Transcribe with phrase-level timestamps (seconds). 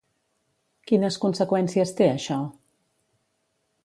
[0.91, 2.39] Quines conseqüències té això?